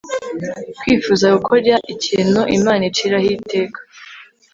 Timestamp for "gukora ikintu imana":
1.35-2.83